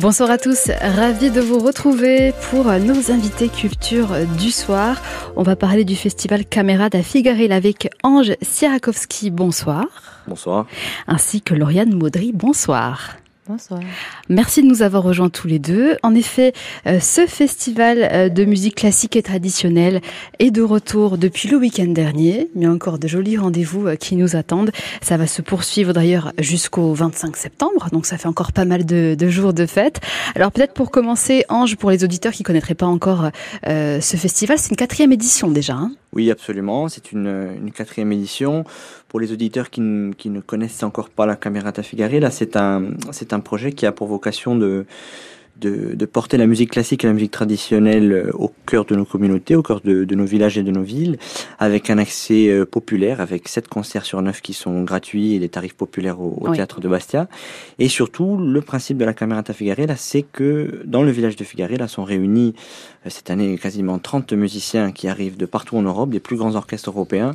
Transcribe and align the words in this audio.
Bonsoir 0.00 0.30
à 0.30 0.38
tous, 0.38 0.70
ravi 0.80 1.30
de 1.30 1.42
vous 1.42 1.58
retrouver 1.58 2.32
pour 2.50 2.64
nos 2.64 3.10
invités 3.10 3.50
culture 3.50 4.08
du 4.38 4.50
soir. 4.50 4.96
On 5.36 5.42
va 5.42 5.56
parler 5.56 5.84
du 5.84 5.94
festival 5.94 6.46
Caméra 6.46 6.88
da 6.88 7.02
Figaril 7.02 7.52
avec 7.52 7.90
Ange 8.02 8.32
Sirakowski, 8.40 9.30
bonsoir. 9.30 9.84
Bonsoir. 10.26 10.66
Ainsi 11.06 11.42
que 11.42 11.52
Lauriane 11.54 11.92
Maudry, 11.92 12.32
bonsoir. 12.32 13.19
Bonsoir. 13.50 13.80
Merci 14.28 14.62
de 14.62 14.68
nous 14.68 14.82
avoir 14.82 15.02
rejoints 15.02 15.28
tous 15.28 15.48
les 15.48 15.58
deux. 15.58 15.96
En 16.04 16.14
effet, 16.14 16.52
euh, 16.86 17.00
ce 17.00 17.26
festival 17.26 18.08
euh, 18.12 18.28
de 18.28 18.44
musique 18.44 18.76
classique 18.76 19.16
et 19.16 19.24
traditionnelle 19.24 20.02
est 20.38 20.52
de 20.52 20.62
retour 20.62 21.18
depuis 21.18 21.48
le 21.48 21.56
week-end 21.56 21.88
dernier, 21.88 22.48
mais 22.54 22.68
encore 22.68 23.00
de 23.00 23.08
jolis 23.08 23.36
rendez-vous 23.36 23.88
euh, 23.88 23.96
qui 23.96 24.14
nous 24.14 24.36
attendent. 24.36 24.70
Ça 25.02 25.16
va 25.16 25.26
se 25.26 25.42
poursuivre 25.42 25.92
d'ailleurs 25.92 26.32
jusqu'au 26.38 26.94
25 26.94 27.36
septembre, 27.36 27.88
donc 27.90 28.06
ça 28.06 28.18
fait 28.18 28.28
encore 28.28 28.52
pas 28.52 28.64
mal 28.64 28.86
de, 28.86 29.16
jours 29.28 29.52
de 29.52 29.66
fête. 29.66 29.98
Alors 30.36 30.52
peut-être 30.52 30.72
pour 30.72 30.92
commencer, 30.92 31.44
Ange, 31.48 31.74
pour 31.74 31.90
les 31.90 32.04
auditeurs 32.04 32.32
qui 32.32 32.44
connaîtraient 32.44 32.74
pas 32.74 32.86
encore 32.86 33.30
ce 33.66 34.16
festival, 34.16 34.58
c'est 34.58 34.70
une 34.70 34.76
quatrième 34.76 35.10
édition 35.10 35.50
déjà. 35.50 35.74
Hein 35.74 35.90
oui, 36.12 36.30
absolument. 36.30 36.88
C'est 36.88 37.12
une, 37.12 37.70
quatrième 37.74 38.12
édition. 38.12 38.64
Pour 39.08 39.20
les 39.20 39.32
auditeurs 39.32 39.70
qui, 39.70 39.80
qui 40.18 40.30
ne 40.30 40.40
connaissent 40.40 40.82
encore 40.82 41.08
pas 41.08 41.26
la 41.26 41.36
Camerata 41.36 41.82
Figari, 41.82 42.20
là, 42.20 42.30
c'est 42.30 42.56
un, 42.56 42.90
c'est 43.12 43.32
un 43.32 43.40
projet 43.40 43.72
qui 43.72 43.86
a 43.86 43.92
pour 43.92 44.08
vocation 44.08 44.56
de, 44.56 44.86
de, 45.60 45.94
de, 45.94 46.06
porter 46.06 46.36
la 46.36 46.46
musique 46.46 46.70
classique 46.70 47.04
et 47.04 47.06
la 47.06 47.12
musique 47.12 47.30
traditionnelle 47.30 48.30
au 48.34 48.50
cœur 48.66 48.84
de 48.84 48.94
nos 48.94 49.04
communautés, 49.04 49.54
au 49.54 49.62
cœur 49.62 49.80
de, 49.80 50.04
de 50.04 50.14
nos 50.14 50.24
villages 50.24 50.58
et 50.58 50.62
de 50.62 50.70
nos 50.70 50.82
villes, 50.82 51.18
avec 51.58 51.90
un 51.90 51.98
accès 51.98 52.48
euh, 52.48 52.64
populaire, 52.64 53.20
avec 53.20 53.48
sept 53.48 53.68
concerts 53.68 54.04
sur 54.04 54.20
neuf 54.22 54.40
qui 54.40 54.52
sont 54.52 54.82
gratuits 54.82 55.34
et 55.34 55.38
des 55.38 55.48
tarifs 55.48 55.74
populaires 55.74 56.20
au, 56.20 56.38
au 56.40 56.48
oui. 56.48 56.56
théâtre 56.56 56.80
de 56.80 56.88
Bastia. 56.88 57.28
Et 57.78 57.88
surtout, 57.88 58.36
le 58.36 58.60
principe 58.60 58.98
de 58.98 59.04
la 59.04 59.12
Camerata 59.12 59.52
Figari, 59.52 59.86
là, 59.86 59.96
c'est 59.96 60.22
que 60.22 60.82
dans 60.84 61.02
le 61.02 61.10
village 61.10 61.36
de 61.36 61.44
Figari, 61.44 61.76
là, 61.76 61.88
sont 61.88 62.04
réunis 62.04 62.54
euh, 63.06 63.10
cette 63.10 63.30
année 63.30 63.56
quasiment 63.58 63.98
30 63.98 64.32
musiciens 64.32 64.92
qui 64.92 65.08
arrivent 65.08 65.36
de 65.36 65.46
partout 65.46 65.76
en 65.76 65.82
Europe, 65.82 66.10
des 66.10 66.20
plus 66.20 66.36
grands 66.36 66.54
orchestres 66.54 66.90
européens, 66.90 67.34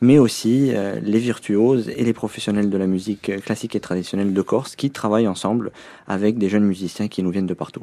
mais 0.00 0.18
aussi 0.18 0.70
euh, 0.72 0.98
les 1.02 1.18
virtuoses 1.18 1.90
et 1.96 2.04
les 2.04 2.12
professionnels 2.12 2.70
de 2.70 2.76
la 2.76 2.86
musique 2.86 3.32
classique 3.44 3.76
et 3.76 3.80
traditionnelle 3.80 4.32
de 4.32 4.42
Corse 4.42 4.76
qui 4.76 4.90
travaillent 4.90 5.28
ensemble 5.28 5.72
avec 6.06 6.38
des 6.38 6.48
jeunes 6.48 6.64
musiciens 6.64 7.08
qui 7.08 7.22
nous 7.22 7.30
viennent 7.30 7.46
de 7.46 7.54
partout. 7.54 7.82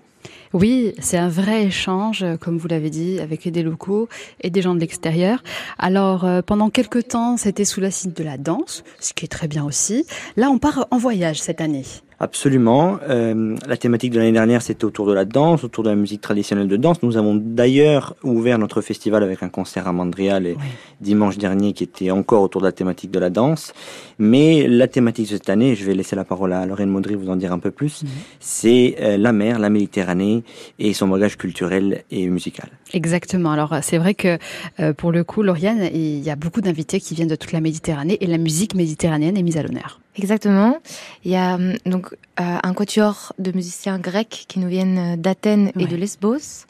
Oui, 0.54 0.94
c'est 1.00 1.18
un 1.18 1.30
vrai 1.30 1.64
échange, 1.64 2.26
comme 2.42 2.58
vous 2.58 2.68
l'avez 2.68 2.90
dit, 2.90 3.20
avec 3.20 3.48
des 3.48 3.64
locaux 3.64 4.10
et 4.42 4.50
des 4.50 4.62
gens 4.62 4.76
de 4.76 4.80
l'extérieur. 4.80 5.44
Alors, 5.78 6.26
euh, 6.26 6.42
pendant 6.42 6.70
quelques 6.70 7.10
temps, 7.10 7.38
c'était 7.38 7.66
sous 7.66 7.80
la 7.80 7.92
signe 7.92 8.12
de 8.12 8.24
la 8.24 8.38
danse, 8.38 8.84
ce 9.00 9.14
qui 9.14 9.26
est 9.26 9.30
très 9.30 9.48
bien 9.48 9.64
aussi. 9.64 10.06
Là, 10.36 10.50
on 10.50 10.58
part 10.58 10.88
en 10.92 10.98
voyage 10.98 11.42
cette 11.42 11.62
année. 11.62 11.86
Absolument. 12.22 13.00
Euh, 13.10 13.56
la 13.68 13.78
thématique 13.78 14.12
de 14.12 14.20
l'année 14.20 14.32
dernière, 14.32 14.62
c'était 14.62 14.86
autour 14.86 15.08
de 15.08 15.14
la 15.14 15.26
danse, 15.26 15.64
autour 15.64 15.84
de 15.84 15.90
la 15.90 15.96
musique 15.96 16.22
traditionnelle 16.22 16.68
de 16.68 16.78
danse. 16.78 17.02
Nous 17.02 17.18
avons 17.18 17.34
d'ailleurs 17.34 18.16
ouvert 18.24 18.60
notre 18.60 18.82
festival 18.82 19.24
avec 19.24 19.42
un 19.42 19.50
concert 19.50 19.88
à 19.88 19.92
Mandrial 19.92 20.46
et 20.46 20.52
oui. 20.52 20.64
dimanche 21.02 21.40
dernier 21.40 21.74
qui 21.74 21.84
était 21.84 22.12
encore 22.12 22.44
autour 22.44 22.62
de 22.62 22.68
la 22.68 22.74
thématique 22.74 23.10
de 23.10 23.18
la 23.18 23.32
danse. 23.32 23.74
Mais 24.20 24.68
la 24.68 24.88
thématique 24.88 25.26
de 25.26 25.32
cette 25.32 25.50
année, 25.50 25.74
je 25.74 25.84
vais 25.84 25.96
laisser 25.96 26.16
la 26.16 26.24
parole 26.24 26.54
à 26.54 26.64
Lorraine 26.68 26.90
Maudry 26.90 27.16
vous 27.16 27.32
en 27.32 27.38
dire 27.38 27.52
un 27.52 27.58
peu 27.60 27.72
plus, 27.72 28.04
mmh. 28.04 28.08
c'est 28.40 28.98
euh, 29.02 29.18
la 29.18 29.32
mer, 29.32 29.58
la 29.58 29.72
Méditerranée 29.72 30.44
et 30.78 30.94
son 30.94 31.08
bagage 31.08 31.40
culturel 31.40 32.04
et 32.12 32.28
musical. 32.28 32.70
Exactement. 32.94 33.50
Alors 33.50 33.78
c'est 33.82 33.98
vrai 33.98 34.14
que 34.14 34.38
euh, 34.80 34.94
pour 34.94 35.12
le 35.12 35.24
coup, 35.24 35.42
Lauriane, 35.42 35.90
il 35.92 36.20
y 36.20 36.30
a 36.30 36.36
beaucoup 36.36 36.62
d'invités 36.62 37.00
qui 37.00 37.16
viennent 37.16 37.30
de 37.30 37.36
toute 37.36 37.52
la 37.52 37.62
Méditerranée 37.62 38.20
et 38.22 38.28
la 38.28 38.38
musique 38.38 38.76
méditerranéenne 38.76 39.38
est 39.38 39.44
mise 39.44 39.58
à 39.58 39.64
l'honneur. 39.64 40.01
Exactement. 40.18 40.80
Il 41.24 41.32
y 41.32 41.36
a 41.36 41.58
donc 41.86 42.14
euh, 42.40 42.58
un 42.64 42.74
quatuor 42.74 43.34
de 43.40 43.52
musiciens 43.52 44.00
grecs 44.00 44.46
qui 44.48 44.60
nous 44.60 44.68
viennent 44.68 45.20
d'Athènes 45.20 45.72
ouais. 45.76 45.84
et 45.84 45.88
de 45.88 45.96
Lesbos, 45.96 46.66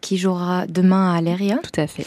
qui 0.00 0.18
jouera 0.18 0.66
demain 0.66 1.14
à 1.14 1.20
Léria. 1.20 1.58
Tout 1.62 1.80
à 1.80 1.86
fait. 1.86 2.06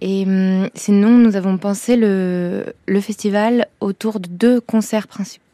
Et 0.00 0.24
hum, 0.24 0.68
sinon, 0.74 1.10
nous 1.10 1.36
avons 1.36 1.58
pensé 1.58 1.96
le, 1.96 2.74
le 2.86 3.00
festival 3.00 3.66
autour 3.80 4.20
de 4.20 4.28
deux 4.28 4.60
concerts 4.60 5.08
principaux. 5.08 5.44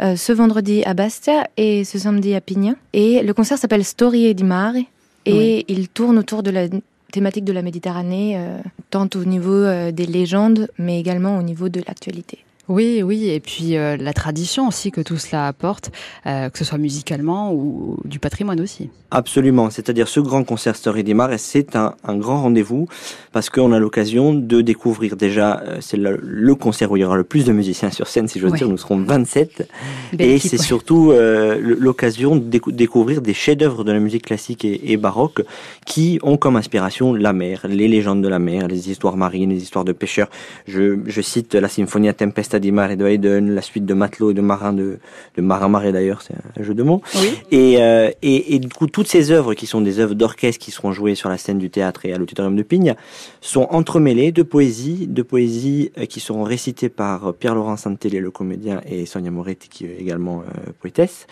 Euh, 0.00 0.16
ce 0.16 0.32
vendredi 0.32 0.82
à 0.84 0.94
Bastia 0.94 1.48
et 1.56 1.84
ce 1.84 1.98
samedi 1.98 2.34
à 2.34 2.40
Pigna. 2.40 2.74
Et 2.92 3.22
le 3.22 3.34
concert 3.34 3.58
s'appelle 3.58 3.84
Storie 3.84 4.34
di 4.34 4.44
Mare. 4.44 4.76
Et 5.24 5.32
oui. 5.32 5.64
il 5.68 5.88
tourne 5.88 6.18
autour 6.18 6.42
de 6.42 6.50
la 6.50 6.66
thématique 7.12 7.44
de 7.44 7.52
la 7.52 7.62
Méditerranée, 7.62 8.34
euh, 8.36 8.58
tant 8.90 9.08
au 9.14 9.24
niveau 9.24 9.52
euh, 9.52 9.92
des 9.92 10.06
légendes, 10.06 10.68
mais 10.78 10.98
également 10.98 11.38
au 11.38 11.42
niveau 11.42 11.68
de 11.68 11.80
l'actualité. 11.86 12.38
Oui, 12.68 13.02
oui, 13.02 13.28
et 13.28 13.40
puis 13.40 13.76
euh, 13.76 13.96
la 13.96 14.12
tradition 14.12 14.68
aussi 14.68 14.92
que 14.92 15.00
tout 15.00 15.16
cela 15.16 15.48
apporte, 15.48 15.90
euh, 16.26 16.48
que 16.48 16.58
ce 16.58 16.64
soit 16.64 16.78
musicalement 16.78 17.52
ou, 17.52 17.96
du 18.04 18.20
patrimoine 18.20 18.60
aussi. 18.60 18.88
Absolument, 19.10 19.68
c'est-à-dire 19.68 20.06
ce 20.06 20.20
grand 20.20 20.44
concert 20.44 20.76
Story 20.76 21.02
des 21.02 21.12
Mares, 21.12 21.38
c'est 21.38 21.74
un, 21.74 21.96
un, 22.04 22.16
grand 22.16 22.40
rendez-vous 22.40 22.86
parce 23.32 23.50
qu'on 23.50 23.72
a 23.72 23.80
l'occasion 23.80 24.32
de 24.32 24.60
découvrir 24.60 25.16
déjà, 25.16 25.60
euh, 25.60 25.78
c'est 25.80 25.96
le, 25.96 26.20
le, 26.22 26.54
concert 26.54 26.92
où 26.92 26.96
il 26.96 27.00
y 27.00 27.04
aura 27.04 27.16
le 27.16 27.24
plus 27.24 27.44
de 27.44 27.52
musiciens 27.52 27.90
sur 27.90 28.06
scène, 28.06 28.28
si 28.28 28.38
j'ose 28.38 28.52
oui. 28.52 28.58
dire, 28.58 28.68
nous 28.68 28.78
serons 28.78 29.02
27, 29.02 29.68
Belle 30.12 30.28
et 30.28 30.38
c'est 30.38 30.58
ouais. 30.58 30.64
surtout 30.64 31.12
l'occasion 31.58 32.36
de 32.36 32.40
décou 32.40 32.70
découvrir 32.70 33.22
des 33.22 33.34
chefs-d'œuvre 33.34 33.82
de 33.82 33.90
la 33.90 33.98
musique 33.98 34.26
classique 34.26 34.64
et, 34.64 34.92
et, 34.92 34.96
baroque 34.96 35.42
qui 35.84 36.20
ont 36.22 36.36
comme 36.36 36.54
inspiration 36.54 37.12
la 37.12 37.32
mer, 37.32 37.66
les 37.68 37.88
légendes 37.88 38.22
de 38.22 38.28
la 38.28 38.38
mer, 38.38 38.68
les 38.68 38.90
histoires 38.90 39.16
marines, 39.16 39.50
les 39.50 39.62
histoires 39.62 39.84
de 39.84 39.92
pêcheurs. 39.92 40.28
Je, 40.68 40.98
je 41.06 41.20
cite 41.20 41.54
la 41.54 41.68
Symphonia 41.68 42.12
Tempesta 42.12 42.51
de 42.60 43.06
Haydn, 43.06 43.54
la 43.54 43.62
suite 43.62 43.84
de 43.84 43.94
Matelot 43.94 44.30
et 44.30 44.34
de 44.34 44.40
Marin 44.40 44.72
de, 44.72 44.98
de 45.36 45.42
Marin 45.42 45.68
Marais 45.68 45.92
d'ailleurs, 45.92 46.22
c'est 46.22 46.34
un 46.34 46.62
jeu 46.62 46.74
de 46.74 46.82
mots. 46.82 47.02
Oui. 47.16 47.32
Et, 47.50 47.82
euh, 47.82 48.10
et, 48.22 48.54
et, 48.54 48.58
du 48.58 48.68
coup, 48.68 48.86
toutes 48.86 49.08
ces 49.08 49.30
œuvres 49.30 49.54
qui 49.54 49.66
sont 49.66 49.80
des 49.80 49.98
œuvres 49.98 50.14
d'orchestre 50.14 50.58
qui 50.58 50.70
seront 50.70 50.92
jouées 50.92 51.14
sur 51.14 51.28
la 51.28 51.38
scène 51.38 51.58
du 51.58 51.70
théâtre 51.70 52.06
et 52.06 52.12
à 52.12 52.18
l'auditorium 52.18 52.56
de 52.56 52.62
Pigne 52.62 52.94
sont 53.40 53.66
entremêlées 53.70 54.32
de 54.32 54.42
poésie, 54.42 55.06
de 55.06 55.22
poésie 55.22 55.92
euh, 55.98 56.06
qui 56.06 56.20
seront 56.20 56.42
récitées 56.42 56.88
par 56.88 57.34
Pierre-Laurent 57.34 57.76
Santelli, 57.76 58.18
le 58.18 58.30
comédien, 58.30 58.80
et 58.86 59.06
Sonia 59.06 59.30
Moretti, 59.30 59.68
qui 59.68 59.84
est 59.84 59.96
également 59.98 60.40
euh, 60.40 60.72
poétesse, 60.80 61.26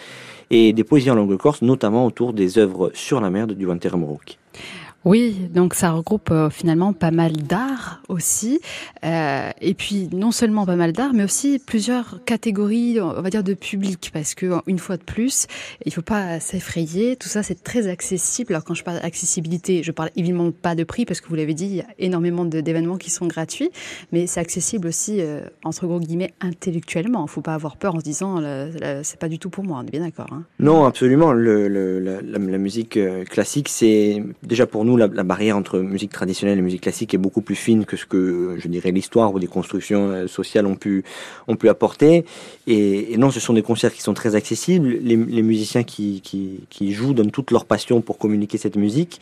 et 0.50 0.72
des 0.72 0.84
poésies 0.84 1.10
en 1.10 1.14
langue 1.14 1.36
corse, 1.36 1.62
notamment 1.62 2.06
autour 2.06 2.32
des 2.32 2.58
œuvres 2.58 2.90
sur 2.94 3.20
la 3.20 3.30
mer 3.30 3.46
de 3.46 3.54
Duante 3.54 3.84
Moroki. 3.92 4.38
Oui, 5.06 5.48
donc 5.54 5.72
ça 5.72 5.92
regroupe 5.92 6.30
euh, 6.30 6.50
finalement 6.50 6.92
pas 6.92 7.10
mal 7.10 7.32
d'art 7.32 8.02
aussi, 8.08 8.60
euh, 9.02 9.48
et 9.62 9.72
puis 9.72 10.10
non 10.12 10.30
seulement 10.30 10.66
pas 10.66 10.76
mal 10.76 10.92
d'art, 10.92 11.14
mais 11.14 11.24
aussi 11.24 11.58
plusieurs 11.58 12.22
catégories, 12.26 13.00
on 13.00 13.22
va 13.22 13.30
dire 13.30 13.42
de 13.42 13.54
public, 13.54 14.10
parce 14.12 14.34
que 14.34 14.52
une 14.66 14.78
fois 14.78 14.98
de 14.98 15.02
plus, 15.02 15.46
il 15.86 15.94
faut 15.94 16.02
pas 16.02 16.38
s'effrayer. 16.38 17.16
Tout 17.16 17.28
ça, 17.28 17.42
c'est 17.42 17.62
très 17.62 17.88
accessible. 17.88 18.52
Alors 18.52 18.62
quand 18.62 18.74
je 18.74 18.84
parle 18.84 19.00
d'accessibilité, 19.00 19.82
je 19.82 19.90
parle 19.90 20.10
évidemment 20.16 20.50
pas 20.50 20.74
de 20.74 20.84
prix, 20.84 21.06
parce 21.06 21.22
que 21.22 21.28
vous 21.28 21.34
l'avez 21.34 21.54
dit, 21.54 21.64
il 21.64 21.76
y 21.76 21.80
a 21.80 21.86
énormément 21.98 22.44
d'événements 22.44 22.98
qui 22.98 23.08
sont 23.08 23.26
gratuits, 23.26 23.70
mais 24.12 24.26
c'est 24.26 24.40
accessible 24.40 24.86
aussi 24.86 25.22
euh, 25.22 25.40
entre 25.64 25.86
gros 25.86 25.98
guillemets 25.98 26.34
intellectuellement. 26.42 27.24
Il 27.26 27.30
faut 27.30 27.40
pas 27.40 27.54
avoir 27.54 27.78
peur 27.78 27.94
en 27.94 28.00
se 28.00 28.04
disant 28.04 28.42
c'est 29.02 29.18
pas 29.18 29.28
du 29.28 29.38
tout 29.38 29.48
pour 29.48 29.64
moi. 29.64 29.80
On 29.82 29.86
est 29.86 29.90
bien 29.90 30.04
d'accord. 30.04 30.28
Hein 30.30 30.44
non, 30.58 30.84
absolument. 30.84 31.32
La, 31.32 32.58
musique 32.58 32.98
classique, 33.30 33.70
c'est 33.70 34.22
déjà 34.42 34.66
pour 34.66 34.84
nous 34.84 34.89
nous, 34.90 34.96
la, 34.96 35.08
barrière 35.08 35.56
entre 35.56 35.78
musique 35.78 36.10
traditionnelle 36.10 36.58
et 36.58 36.62
musique 36.62 36.82
classique 36.82 37.14
est 37.14 37.18
beaucoup 37.18 37.40
plus 37.40 37.54
fine 37.54 37.84
que 37.84 37.96
ce 37.96 38.06
que, 38.06 38.56
je 38.58 38.68
dirais, 38.68 38.90
l'histoire 38.90 39.32
ou 39.32 39.38
des 39.38 39.46
constructions 39.46 40.26
sociales 40.26 40.66
ont 40.66 40.76
pu, 40.76 41.04
ont 41.48 41.56
pu 41.56 41.68
apporter. 41.68 42.24
Et, 42.66 43.16
non, 43.16 43.30
ce 43.30 43.40
sont 43.40 43.54
des 43.54 43.62
concerts 43.62 43.92
qui 43.92 44.02
sont 44.02 44.14
très 44.14 44.34
accessibles. 44.34 44.88
Les, 44.88 45.16
musiciens 45.16 45.82
qui, 45.84 46.20
qui 46.22 46.92
jouent 46.92 47.14
donnent 47.14 47.30
toute 47.30 47.50
leur 47.50 47.64
passion 47.64 48.00
pour 48.00 48.18
communiquer 48.18 48.58
cette 48.58 48.76
musique. 48.76 49.20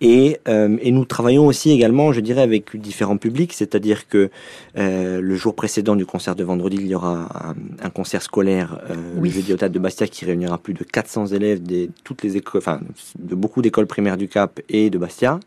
Et, 0.00 0.38
euh, 0.48 0.76
et, 0.80 0.92
nous 0.92 1.04
travaillons 1.04 1.46
aussi 1.46 1.70
également, 1.70 2.12
je 2.12 2.20
dirais, 2.20 2.42
avec 2.42 2.76
différents 2.76 3.18
publics, 3.18 3.52
c'est-à-dire 3.52 4.08
que 4.08 4.30
euh, 4.78 5.20
le 5.20 5.36
jour 5.36 5.54
précédent 5.54 5.94
du 5.94 6.06
concert 6.06 6.34
de 6.34 6.42
vendredi, 6.42 6.78
il 6.80 6.86
y 6.86 6.94
aura 6.94 7.28
un, 7.48 7.54
un 7.84 7.90
concert 7.90 8.22
scolaire 8.22 8.80
euh, 8.90 8.94
oui. 9.16 9.28
le 9.28 9.34
jeudi 9.34 9.52
au 9.52 9.56
Théâtre 9.56 9.74
de 9.74 9.78
Bastia 9.78 10.06
qui 10.06 10.24
réunira 10.24 10.56
plus 10.58 10.72
de 10.72 10.84
400 10.84 11.28
élèves 11.28 11.62
de 11.62 11.88
toutes 12.02 12.22
les 12.22 12.36
écoles, 12.38 12.60
enfin 12.60 12.80
de 13.18 13.34
beaucoup 13.34 13.60
d'écoles 13.60 13.86
primaires 13.86 14.16
du 14.16 14.28
Cap 14.28 14.60
et 14.68 14.88
de 14.88 14.96
Bastia. 14.96 15.38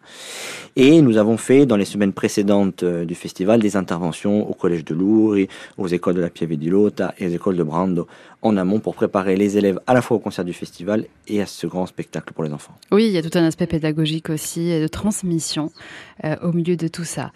Et 0.75 1.01
nous 1.01 1.17
avons 1.17 1.37
fait 1.37 1.65
dans 1.65 1.77
les 1.77 1.85
semaines 1.85 2.13
précédentes 2.13 2.83
euh, 2.83 3.05
du 3.05 3.15
festival 3.15 3.59
des 3.59 3.75
interventions 3.75 4.49
au 4.49 4.53
collège 4.53 4.85
de 4.85 4.93
Lourdes, 4.93 5.47
aux 5.77 5.87
écoles 5.87 6.15
de 6.15 6.21
la 6.21 6.29
Pieve 6.29 6.57
di 6.57 6.69
Lota 6.69 7.13
et 7.17 7.27
aux 7.27 7.31
écoles 7.31 7.57
de 7.57 7.63
Brando 7.63 8.07
en 8.43 8.57
amont 8.57 8.79
pour 8.79 8.93
préparer 8.95 9.35
les 9.35 9.57
élèves 9.57 9.79
à 9.87 9.93
la 9.93 10.01
fois 10.01 10.17
au 10.17 10.19
concert 10.19 10.45
du 10.45 10.53
festival 10.53 11.05
et 11.27 11.41
à 11.41 11.45
ce 11.45 11.65
grand 11.65 11.85
spectacle 11.85 12.33
pour 12.33 12.43
les 12.43 12.51
enfants. 12.51 12.75
Oui, 12.91 13.05
il 13.07 13.11
y 13.11 13.17
a 13.17 13.21
tout 13.21 13.35
un 13.37 13.43
aspect 13.43 13.67
pédagogique 13.67 14.29
aussi 14.29 14.69
et 14.69 14.81
de 14.81 14.87
transmission 14.87 15.71
euh, 16.23 16.35
au 16.41 16.51
milieu 16.51 16.75
de 16.75 16.87
tout 16.87 17.05
ça. 17.05 17.31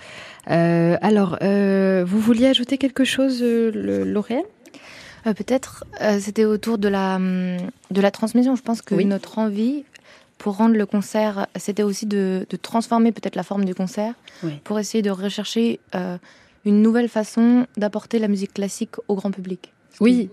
Euh, 0.49 0.97
alors, 1.01 1.37
euh, 1.41 2.03
vous 2.05 2.19
vouliez 2.19 2.47
ajouter 2.47 2.77
quelque 2.77 3.03
chose, 3.03 3.39
euh, 3.41 4.03
Lauriane 4.05 4.43
Peut-être, 5.23 5.83
c'était 6.19 6.45
autour 6.45 6.77
de 6.77 6.87
la, 6.87 7.19
de 7.19 8.01
la 8.01 8.11
transmission. 8.11 8.55
Je 8.55 8.61
pense 8.61 8.81
que 8.81 8.95
oui. 8.95 9.03
notre 9.03 9.39
envie 9.39 9.83
pour 10.37 10.55
rendre 10.55 10.75
le 10.75 10.85
concert, 10.85 11.47
c'était 11.57 11.83
aussi 11.83 12.05
de, 12.05 12.45
de 12.49 12.55
transformer 12.55 13.11
peut-être 13.11 13.35
la 13.35 13.43
forme 13.43 13.65
du 13.65 13.75
concert, 13.75 14.13
oui. 14.41 14.53
pour 14.63 14.79
essayer 14.79 15.01
de 15.01 15.09
rechercher 15.09 15.81
une 16.63 16.81
nouvelle 16.81 17.09
façon 17.09 17.67
d'apporter 17.75 18.19
la 18.19 18.29
musique 18.29 18.53
classique 18.53 18.95
au 19.09 19.15
grand 19.15 19.31
public. 19.31 19.73
Oui, 19.99 20.29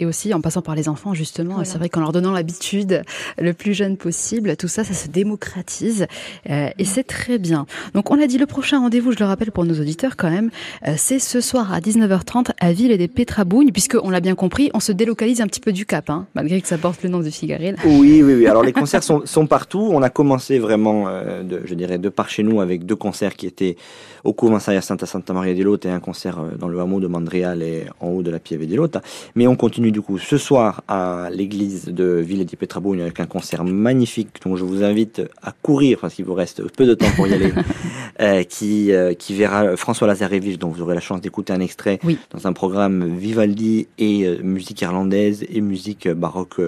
et 0.00 0.06
aussi 0.06 0.34
en 0.34 0.40
passant 0.40 0.62
par 0.62 0.74
les 0.74 0.88
enfants 0.88 1.14
justement. 1.14 1.64
C'est 1.64 1.78
vrai 1.78 1.88
qu'en 1.88 2.00
leur 2.00 2.12
donnant 2.12 2.32
l'habitude 2.32 3.02
le 3.38 3.52
plus 3.52 3.74
jeune 3.74 3.96
possible, 3.96 4.56
tout 4.56 4.68
ça, 4.68 4.84
ça 4.84 4.94
se 4.94 5.08
démocratise 5.08 6.06
euh, 6.50 6.68
et 6.78 6.84
c'est 6.84 7.04
très 7.04 7.38
bien. 7.38 7.66
Donc 7.94 8.10
on 8.10 8.20
a 8.20 8.26
dit 8.26 8.38
le 8.38 8.46
prochain 8.46 8.80
rendez-vous, 8.80 9.12
je 9.12 9.18
le 9.18 9.24
rappelle 9.24 9.52
pour 9.52 9.64
nos 9.64 9.74
auditeurs 9.80 10.16
quand 10.16 10.30
même, 10.30 10.50
euh, 10.86 10.94
c'est 10.96 11.18
ce 11.18 11.40
soir 11.40 11.72
à 11.72 11.80
19h30 11.80 12.50
à 12.60 12.72
Ville 12.72 12.90
et 12.90 12.98
des 12.98 13.08
Pétrabougne, 13.08 13.72
puisque 13.72 13.96
on 14.02 14.10
l'a 14.10 14.20
bien 14.20 14.34
compris, 14.34 14.70
on 14.74 14.80
se 14.80 14.92
délocalise 14.92 15.40
un 15.40 15.46
petit 15.46 15.60
peu 15.60 15.72
du 15.72 15.86
Cap, 15.86 16.10
hein, 16.10 16.26
malgré 16.34 16.60
que 16.60 16.68
ça 16.68 16.78
porte 16.78 17.02
le 17.02 17.08
nom 17.08 17.20
de 17.20 17.30
Figaril. 17.30 17.76
Oui, 17.84 18.22
oui, 18.22 18.34
oui. 18.34 18.46
Alors 18.46 18.62
les 18.62 18.72
concerts 18.72 19.02
sont, 19.02 19.22
sont 19.24 19.46
partout. 19.46 19.88
On 19.92 20.02
a 20.02 20.10
commencé 20.10 20.58
vraiment, 20.58 21.08
euh, 21.08 21.42
de, 21.42 21.62
je 21.64 21.74
dirais, 21.74 21.98
de 21.98 22.08
par 22.08 22.28
chez 22.28 22.42
nous 22.42 22.60
avec 22.60 22.84
deux 22.84 22.96
concerts 22.96 23.34
qui 23.34 23.46
étaient 23.46 23.76
au 24.24 24.32
couvent 24.32 24.58
Saint 24.58 24.80
Santa 24.80 25.06
Santa 25.06 25.32
Maria 25.32 25.54
di 25.54 25.62
Lota 25.62 25.88
et 25.88 25.92
un 25.92 26.00
concert 26.00 26.40
dans 26.58 26.68
le 26.68 26.80
hameau 26.80 27.00
de 27.00 27.06
Mandrial 27.06 27.62
et 27.62 27.84
en 28.00 28.08
haut 28.08 28.22
de 28.22 28.30
la 28.30 28.38
Pieve 28.38 28.66
di 28.66 28.74
Lota. 28.74 29.00
Mais 29.34 29.46
on 29.46 29.56
continue 29.56 29.85
du 29.92 30.00
coup 30.02 30.18
ce 30.18 30.36
soir 30.38 30.82
à 30.88 31.28
l'église 31.32 31.86
de 31.86 32.04
Ville 32.24 32.44
di 32.44 32.56
Petrabogne 32.56 33.00
avec 33.02 33.20
un 33.20 33.26
concert 33.26 33.64
magnifique 33.64 34.28
dont 34.44 34.56
je 34.56 34.64
vous 34.64 34.82
invite 34.82 35.22
à 35.42 35.52
courir 35.52 35.98
parce 36.00 36.14
qu'il 36.14 36.24
vous 36.24 36.34
reste 36.34 36.62
peu 36.72 36.86
de 36.86 36.94
temps 36.94 37.10
pour 37.16 37.26
y 37.26 37.32
aller, 37.34 37.52
euh, 38.20 38.42
qui, 38.44 38.92
euh, 38.92 39.14
qui 39.14 39.34
verra 39.34 39.76
François 39.76 40.06
Lazarevich 40.06 40.58
dont 40.58 40.68
vous 40.68 40.82
aurez 40.82 40.94
la 40.94 41.00
chance 41.00 41.20
d'écouter 41.20 41.52
un 41.52 41.60
extrait 41.60 41.98
Oui. 42.04 42.18
dans 42.30 42.46
un 42.46 42.52
programme 42.52 43.16
Vivaldi 43.16 43.88
et 43.98 44.26
euh, 44.26 44.38
musique 44.42 44.80
irlandaise 44.80 45.44
et 45.48 45.60
musique 45.60 46.08
baroque 46.08 46.60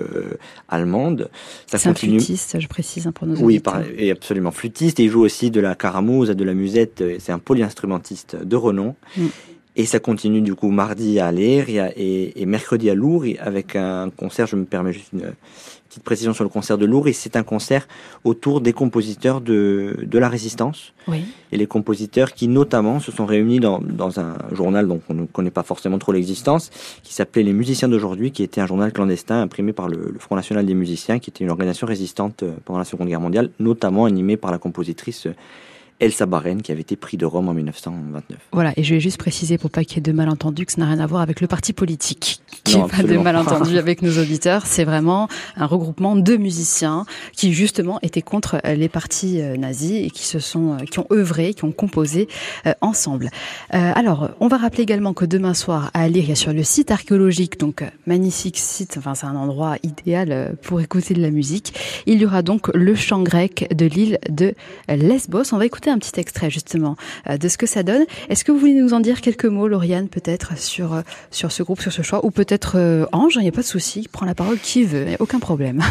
allemande. 0.69 1.31
Ça 1.67 1.79
C'est 1.79 1.89
un 1.89 1.93
continue. 1.93 2.19
flûtiste, 2.19 2.59
je 2.61 2.69
précise 2.69 3.07
hein, 3.07 3.13
pour 3.13 3.27
nos 3.27 3.37
Oui, 3.37 3.61
par- 3.61 3.83
et 3.97 4.11
absolument 4.11 4.51
flûtiste. 4.51 5.01
Et 5.01 5.05
il 5.05 5.11
joue 5.11 5.23
aussi 5.23 5.51
de 5.51 5.61
la 5.61 5.75
caramouze, 5.75 6.31
de 6.31 6.45
la 6.45 6.55
musette. 6.55 7.03
C'est 7.19 7.33
un 7.33 7.39
polyinstrumentiste 7.39 8.37
de 8.45 8.57
renom. 8.57 8.95
Mm. 9.17 9.27
Et 9.81 9.87
ça 9.87 10.01
continue 10.01 10.41
du 10.41 10.57
coup 10.57 10.71
mardi 10.73 11.21
à 11.21 11.31
Léria 11.31 11.93
et, 11.97 12.43
et 12.43 12.47
mercredi 12.47 12.91
à 12.91 12.97
Lourdes 12.97 13.37
avec 13.39 13.77
un 13.77 14.11
concert. 14.11 14.49
Je 14.49 14.57
me 14.57 14.65
permets 14.65 14.93
juste 14.93 15.13
une 15.13 15.31
petite 15.89 16.03
précision 16.03 16.35
sur 16.35 16.43
le 16.43 16.51
concert 16.51 16.79
de 16.79 16.85
Lourdes. 16.85 17.13
C'est 17.13 17.37
un 17.37 17.45
concert 17.45 17.87
autour 18.25 18.61
des 18.61 18.73
compositeurs 18.73 19.41
de, 19.41 19.97
de 20.03 20.19
la 20.19 20.29
résistance 20.29 20.93
Oui. 21.07 21.23
et 21.53 21.57
les 21.57 21.69
compositeurs 21.69 22.33
qui 22.33 22.49
notamment 22.49 22.99
se 22.99 23.13
sont 23.13 23.25
réunis 23.25 23.61
dans, 23.61 23.79
dans 23.79 24.19
un 24.19 24.35
journal 24.51 24.89
dont 24.89 25.01
on 25.09 25.15
ne 25.15 25.27
connaît 25.27 25.53
pas 25.53 25.63
forcément 25.63 25.99
trop 25.99 26.11
l'existence, 26.11 26.71
qui 27.05 27.15
s'appelait 27.15 27.45
Les 27.45 27.53
Musiciens 27.53 27.89
d'aujourd'hui, 27.89 28.33
qui 28.33 28.43
était 28.43 28.61
un 28.61 28.67
journal 28.67 28.93
clandestin 28.93 29.41
imprimé 29.43 29.73
par 29.73 29.89
le, 29.89 30.11
le 30.13 30.19
Front 30.19 30.35
National 30.35 30.67
des 30.67 30.75
Musiciens, 30.75 31.21
qui 31.21 31.31
était 31.31 31.45
une 31.45 31.51
organisation 31.51 31.87
résistante 31.87 32.43
euh, 32.43 32.51
pendant 32.65 32.81
la 32.81 32.85
Seconde 32.85 33.07
Guerre 33.07 33.21
mondiale, 33.21 33.51
notamment 33.61 34.07
animée 34.07 34.37
par 34.37 34.51
la 34.51 34.59
compositrice 34.59 35.29
Elsa 36.01 36.27
Baren, 36.27 36.63
qui 36.63 36.71
avait 36.71 36.83
été 36.83 36.97
prix 36.97 37.17
de 37.17 37.27
Rome 37.27 37.49
en 37.49 37.55
1929. 37.55 38.39
Voilà, 38.53 38.73
et 38.77 38.85
je 38.85 38.95
vais 38.95 39.01
juste 39.01 39.19
préciser 39.19 39.59
pour 39.59 39.71
pas 39.71 39.85
qu'il 39.85 39.97
y 39.97 39.99
ait 39.99 40.03
de 40.03 40.13
malentendus 40.13 40.67
que 40.67 40.73
ça 40.73 40.81
n'a 40.81 40.87
rien 40.87 41.01
à 41.01 41.07
voir 41.07 41.23
avec 41.23 41.41
le 41.41 41.49
parti 41.49 41.73
politique. 41.73 42.41
Qu'il 42.65 42.79
n'y 42.79 42.85
ait 42.85 42.89
pas 42.89 43.03
de 43.03 43.17
malentendus 43.17 43.79
avec 43.79 44.03
nos 44.03 44.17
auditeurs. 44.21 44.67
C'est 44.67 44.85
vraiment 44.85 45.29
un 45.57 45.67
regroupement 45.67 46.15
de 46.15 46.37
musiciens 46.37 47.05
qui 47.33 47.53
justement 47.53 47.99
étaient 48.03 48.23
contre 48.23 48.61
euh, 48.65 48.75
les 48.75 48.89
partis 48.89 49.41
euh, 49.41 49.57
nazis 49.57 50.07
et 50.07 50.11
qui 50.11 50.25
se 50.25 50.39
sont, 50.39 50.75
euh, 50.75 50.85
qui 50.85 50.99
ont 51.01 51.07
œuvré, 51.13 51.55
qui 51.55 51.65
ont 51.65 51.73
composé 51.73 52.29
euh, 52.67 52.75
ensemble. 52.81 53.31
Euh, 53.75 53.93
alors, 53.95 54.31
on 54.41 54.49
va 54.49 54.59
rappeler 54.59 54.83
également 54.83 55.15
que 55.15 55.25
demain 55.25 55.55
soir 55.55 55.91
à 55.95 56.09
Lire, 56.09 56.25
il 56.25 56.29
y 56.29 56.33
a 56.33 56.37
sur 56.37 56.53
le 56.53 56.63
site 56.63 56.91
archéologique, 56.91 57.59
donc 57.59 57.83
magnifique 58.07 58.59
site, 58.59 58.97
enfin 58.99 59.15
c'est 59.15 59.27
un 59.27 59.37
endroit 59.37 59.77
idéal 59.83 60.57
pour 60.63 60.81
écouter 60.81 61.15
de 61.15 61.23
la 61.23 61.31
musique. 61.31 61.75
Il 62.07 62.21
y 62.21 62.27
aura 62.27 62.43
donc 62.43 62.69
le 62.75 62.95
chant 62.95 63.23
grec 63.23 63.69
de 63.75 63.87
l'île 63.87 64.19
de 64.29 64.55
Lesbos. 64.89 65.53
On 65.53 65.59
va 65.59 65.67
écouter 65.67 65.88
un 65.91 65.99
petit 65.99 66.19
extrait 66.19 66.51
justement 66.51 66.97
euh, 67.29 67.37
de 67.37 67.49
ce 67.49 67.59
que 67.59 67.67
ça 67.67 67.83
donne. 67.83 68.05
Est-ce 68.29 68.45
que 68.45 68.53
vous 68.53 68.59
voulez 68.59 68.75
nous 68.75 68.95
en 68.95 69.01
dire 69.01 69.21
quelques 69.21 69.45
mots, 69.45 69.69
Lauriane, 69.69 70.09
peut-être 70.09 70.57
sur 70.59 70.95
euh, 70.95 71.03
sur 71.31 71.53
ce 71.53 71.63
groupe, 71.63 71.81
sur 71.81 71.93
ce 71.93 72.03
choix, 72.03 72.25
ou 72.25 72.31
peut-être 72.31 72.77
euh, 72.77 73.07
Ange 73.13 73.37
Il 73.37 73.43
n'y 73.43 73.49
a 73.49 73.53
pas 73.53 73.63
de 73.63 73.67
souci, 73.67 74.09
prend 74.11 74.27
la 74.27 74.35
parole 74.35 74.59
qui 74.59 74.85
veut, 74.85 75.07
aucun 75.19 75.39
problème. 75.39 75.83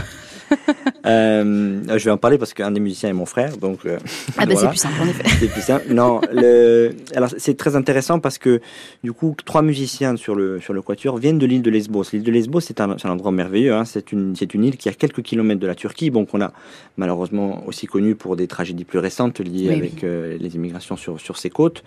Euh, 1.07 1.97
je 1.97 2.03
vais 2.05 2.11
en 2.11 2.17
parler 2.17 2.37
parce 2.37 2.53
qu'un 2.53 2.71
des 2.71 2.79
musiciens 2.79 3.09
est 3.09 3.13
mon 3.13 3.25
frère, 3.25 3.57
donc 3.57 3.85
euh, 3.85 3.97
Ah 4.37 4.45
bah 4.45 4.55
c'est 4.55 4.67
plus 4.67 4.77
simple 4.77 5.01
en 5.01 5.07
effet. 5.07 5.23
C'est 5.39 5.47
plus 5.47 5.61
simple. 5.61 5.93
Non, 5.93 6.21
le... 6.31 6.91
alors 7.15 7.29
c'est 7.37 7.55
très 7.57 7.75
intéressant 7.75 8.19
parce 8.19 8.37
que 8.37 8.61
du 9.03 9.13
coup, 9.13 9.35
trois 9.45 9.61
musiciens 9.61 10.15
sur 10.17 10.35
le 10.35 10.59
sur 10.59 10.73
le 10.73 10.81
quatuor 10.81 11.17
viennent 11.17 11.39
de 11.39 11.45
l'île 11.45 11.61
de 11.61 11.69
Lesbos. 11.71 12.03
L'île 12.13 12.23
de 12.23 12.31
Lesbos, 12.31 12.59
c'est 12.61 12.81
un, 12.81 12.91
un 13.03 13.09
endroit 13.09 13.31
merveilleux. 13.31 13.73
Hein. 13.73 13.85
C'est 13.85 14.11
une 14.11 14.35
c'est 14.35 14.53
une 14.53 14.63
île 14.65 14.77
qui 14.77 14.89
a 14.89 14.93
quelques 14.93 15.21
kilomètres 15.21 15.61
de 15.61 15.67
la 15.67 15.75
Turquie, 15.75 16.09
bon 16.09 16.25
qu'on 16.25 16.41
a 16.41 16.51
malheureusement 16.97 17.63
aussi 17.67 17.87
connu 17.87 18.15
pour 18.15 18.35
des 18.35 18.47
tragédies 18.47 18.85
plus 18.85 18.99
récentes 18.99 19.39
liées 19.39 19.69
Oui, 19.69 19.75
avec 19.75 19.93
oui. 19.93 19.99
euh, 20.03 20.37
les 20.39 20.55
immigrations 20.55 20.97
sur 20.97 21.19
sur 21.19 21.37
ses 21.37 21.49
côtes. 21.49 21.83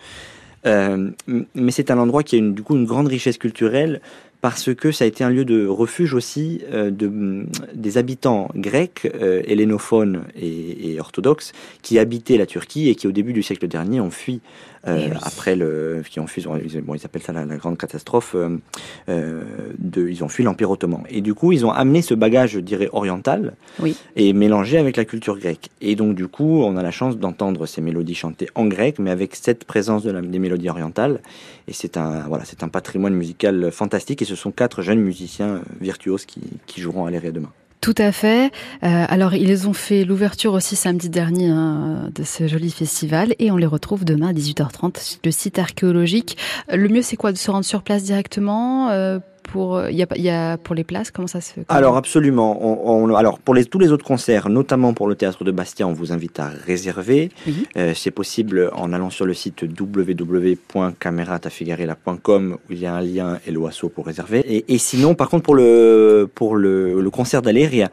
Mais 0.64 1.70
c'est 1.70 1.90
un 1.90 1.98
endroit 1.98 2.22
qui 2.22 2.36
a 2.36 2.38
une, 2.38 2.54
du 2.54 2.62
coup 2.62 2.76
une 2.76 2.84
grande 2.84 3.08
richesse 3.08 3.38
culturelle 3.38 4.00
parce 4.40 4.74
que 4.74 4.90
ça 4.90 5.04
a 5.04 5.06
été 5.06 5.22
un 5.24 5.30
lieu 5.30 5.44
de 5.44 5.66
refuge 5.66 6.14
aussi 6.14 6.62
euh, 6.72 6.90
de, 6.90 7.44
des 7.74 7.98
habitants 7.98 8.48
grecs, 8.54 9.06
euh, 9.20 9.42
hellénophones 9.46 10.22
et, 10.34 10.92
et 10.94 11.00
orthodoxes 11.00 11.52
qui 11.82 11.98
habitaient 11.98 12.38
la 12.38 12.46
Turquie 12.46 12.88
et 12.88 12.94
qui 12.94 13.06
au 13.06 13.12
début 13.12 13.32
du 13.32 13.42
siècle 13.42 13.68
dernier 13.68 14.00
ont 14.00 14.10
fui 14.10 14.40
euh, 14.88 14.96
Eh 14.98 15.10
oui. 15.10 15.16
après 15.22 15.56
le 15.56 16.02
qui 16.08 16.20
ont 16.20 16.26
fui 16.26 16.42
ils- 16.64 16.80
bon 16.80 16.94
ils 16.94 17.04
appellent 17.04 17.20
ça 17.22 17.34
la, 17.34 17.44
la 17.44 17.56
grande 17.58 17.76
catastrophe 17.76 18.34
euh, 18.34 19.42
de 19.78 20.08
ils 20.08 20.24
ont 20.24 20.28
fui 20.28 20.42
l'empire 20.44 20.70
ottoman 20.70 21.02
et 21.10 21.20
du 21.20 21.34
coup 21.34 21.52
ils 21.52 21.66
ont 21.66 21.70
amené 21.70 22.00
ce 22.02 22.14
bagage 22.14 22.52
je 22.52 22.60
dirais 22.60 22.88
oriental 22.92 23.52
Oui. 23.80 23.94
et 24.16 24.32
mélangé 24.32 24.78
avec 24.78 24.96
la 24.96 25.04
culture 25.04 25.38
grecque 25.38 25.68
et 25.82 25.96
donc 25.96 26.14
du 26.14 26.28
coup 26.28 26.62
on 26.62 26.76
a 26.78 26.82
la 26.82 26.90
chance 26.90 27.18
d'entendre 27.18 27.66
ces 27.66 27.80
mélodies 27.82 28.14
chantées 28.14 28.48
en 28.54 28.66
grec 28.66 28.98
mais 28.98 29.10
avec 29.10 29.34
cette 29.36 29.64
présence 29.64 30.02
de 30.02 30.10
la, 30.12 30.22
des 30.22 30.38
mélodies 30.38 30.70
orientales 30.70 31.20
et 31.68 31.72
c'est 31.74 31.96
un 31.98 32.26
voilà 32.28 32.44
c'est 32.46 32.62
un 32.62 32.68
patrimoine 32.68 33.14
musical 33.14 33.70
fantastique 33.70 34.22
et 34.22 34.24
ce 34.30 34.36
sont 34.36 34.52
quatre 34.52 34.82
jeunes 34.82 35.00
musiciens 35.00 35.56
euh, 35.56 35.60
virtuoses 35.80 36.24
qui, 36.24 36.40
joueront 36.80 37.04
à 37.04 37.10
l'Aéria 37.10 37.32
demain 37.32 37.50
Tout 37.80 37.96
à 37.98 38.12
fait. 38.12 38.52
Euh, 38.84 39.04
alors, 39.08 39.34
ils 39.34 39.68
ont 39.68 39.72
fait 39.72 40.04
l'ouverture 40.04 40.54
aussi 40.54 40.76
samedi 40.76 41.10
dernier 41.10 41.48
hein, 41.48 42.10
de 42.14 42.22
ce 42.22 42.46
joli 42.46 42.70
festival 42.70 43.34
et 43.38 43.50
on 43.50 43.56
les 43.56 43.66
retrouve 43.66 44.04
demain 44.04 44.28
à 44.28 44.32
18h30 44.32 45.02
sur 45.02 45.20
le 45.24 45.30
site 45.32 45.58
archéologique. 45.58 46.38
Euh, 46.72 46.76
Le 46.76 46.88
mieux, 46.88 47.02
c'est 47.02 47.16
quoi? 47.16 47.32
De 47.32 47.38
se 47.38 47.50
rendre 47.50 47.64
sur 47.64 47.82
place 47.82 48.04
directement? 48.04 48.88
Pour, 49.52 49.82
il 49.88 49.96
y 49.96 50.02
a, 50.02 50.06
pas- 50.06 50.16
il 50.16 50.22
y 50.22 50.30
a 50.30 50.56
pour 50.56 50.74
les 50.74 50.84
places 50.84 51.10
Comment 51.10 51.28
ça 51.28 51.40
se 51.40 51.52
fait? 51.52 51.64
Alors 51.68 51.96
absolument. 51.96 52.58
On, 52.64 53.10
on- 53.10 53.14
alors 53.14 53.38
pour 53.38 53.54
les, 53.54 53.64
tous 53.64 53.78
les 53.78 53.92
autres 53.92 54.04
concerts, 54.04 54.48
notamment 54.48 54.92
pour 54.94 55.08
le 55.08 55.14
théâtre 55.14 55.44
de 55.44 55.50
Bastia, 55.50 55.86
on 55.86 55.92
vous 55.92 56.12
invite 56.12 56.38
à 56.38 56.50
réserver. 56.66 57.30
Euh, 57.76 57.92
c'est 57.94 58.10
possible 58.10 58.70
en 58.74 58.92
allant 58.92 59.10
sur 59.10 59.26
le 59.26 59.34
site 59.34 59.64
www.cameratafigarella.com 59.78 62.56
où 62.68 62.72
il 62.72 62.78
y 62.78 62.86
a 62.86 62.94
un 62.94 63.02
lien 63.02 63.38
et 63.46 63.50
l'oiseau 63.50 63.88
pour 63.88 64.06
réserver. 64.06 64.40
Et, 64.40 64.74
et 64.74 64.78
sinon, 64.78 65.14
par 65.14 65.28
contre, 65.28 65.44
pour 65.44 65.54
le 65.54 66.28
pour 66.34 66.56
le, 66.56 67.00
le 67.00 67.10
concert 67.10 67.42
d'Aléria, 67.42 67.88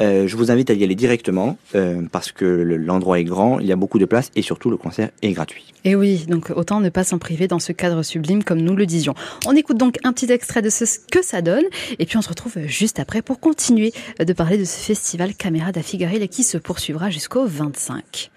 euh, 0.00 0.26
je 0.26 0.36
vous 0.36 0.50
invite 0.50 0.70
à 0.70 0.74
y 0.74 0.84
aller 0.84 0.94
directement 0.94 1.56
euh, 1.74 2.02
parce 2.12 2.32
que 2.32 2.44
le- 2.44 2.76
l'endroit 2.76 3.18
est 3.18 3.24
grand, 3.24 3.58
il 3.60 3.66
y 3.66 3.72
a 3.72 3.76
beaucoup 3.76 3.98
de 3.98 4.04
place 4.04 4.30
et 4.36 4.42
surtout 4.42 4.70
le 4.70 4.76
concert 4.76 5.10
est 5.22 5.32
gratuit. 5.32 5.72
Et 5.84 5.94
oui, 5.94 6.24
donc 6.28 6.50
autant 6.54 6.80
ne 6.80 6.88
pas 6.88 7.04
s'en 7.04 7.18
priver 7.18 7.48
dans 7.48 7.58
ce 7.58 7.72
cadre 7.72 8.02
sublime 8.02 8.42
comme 8.44 8.60
nous 8.60 8.76
le 8.76 8.86
disions. 8.86 9.14
On 9.46 9.54
écoute 9.56 9.78
donc 9.78 9.96
un 10.04 10.12
petit 10.12 10.30
extrait 10.30 10.62
de 10.62 10.70
ce 10.70 10.84
que 11.10 11.22
ça 11.24 11.42
donne 11.42 11.64
et 11.98 12.06
puis 12.06 12.16
on 12.16 12.22
se 12.22 12.28
retrouve 12.28 12.58
juste 12.66 12.98
après 12.98 13.22
pour 13.22 13.40
continuer 13.40 13.92
de 14.18 14.32
parler 14.32 14.58
de 14.58 14.64
ce 14.64 14.78
festival 14.78 15.34
Caméra 15.34 15.72
da 15.72 15.80
qui 15.82 16.42
se 16.42 16.58
poursuivra 16.58 17.10
jusqu'au 17.10 17.46
25. 17.46 18.30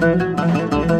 Música 0.00 0.97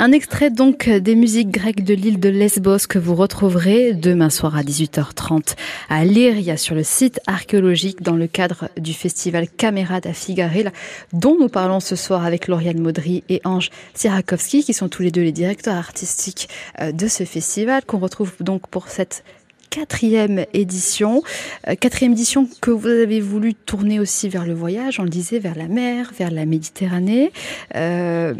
Un 0.00 0.12
extrait 0.12 0.50
donc 0.50 0.88
des 0.88 1.16
musiques 1.16 1.50
grecques 1.50 1.82
de 1.82 1.92
l'île 1.92 2.20
de 2.20 2.28
Lesbos 2.28 2.86
que 2.88 3.00
vous 3.00 3.16
retrouverez 3.16 3.94
demain 3.94 4.30
soir 4.30 4.56
à 4.56 4.62
18h30 4.62 5.56
à 5.88 6.04
Lyria 6.04 6.56
sur 6.56 6.76
le 6.76 6.84
site 6.84 7.20
archéologique 7.26 8.00
dans 8.00 8.14
le 8.14 8.28
cadre 8.28 8.68
du 8.76 8.94
festival 8.94 9.48
Caméra 9.48 10.00
da 10.00 10.12
Figarella 10.12 10.70
dont 11.12 11.36
nous 11.36 11.48
parlons 11.48 11.80
ce 11.80 11.96
soir 11.96 12.24
avec 12.24 12.46
Lauriane 12.46 12.80
Maudry 12.80 13.24
et 13.28 13.40
Ange 13.42 13.70
Sirakowski 13.94 14.62
qui 14.62 14.72
sont 14.72 14.88
tous 14.88 15.02
les 15.02 15.10
deux 15.10 15.22
les 15.22 15.32
directeurs 15.32 15.74
artistiques 15.74 16.48
euh, 16.80 16.92
de 16.92 17.08
ce 17.08 17.24
festival 17.24 17.84
qu'on 17.84 17.98
retrouve 17.98 18.32
donc 18.38 18.68
pour 18.68 18.86
cette 18.86 19.24
quatrième 19.68 20.44
édition. 20.54 21.22
Euh, 21.66 21.74
quatrième 21.74 22.12
édition 22.12 22.48
que 22.60 22.70
vous 22.70 22.86
avez 22.86 23.20
voulu 23.20 23.54
tourner 23.54 23.98
aussi 23.98 24.28
vers 24.28 24.46
le 24.46 24.54
voyage, 24.54 25.00
on 25.00 25.02
le 25.02 25.10
disait, 25.10 25.40
vers 25.40 25.56
la 25.56 25.68
mer, 25.68 26.12
vers 26.16 26.30
la 26.30 26.46
Méditerranée. 26.46 27.32
Euh, 27.74 28.32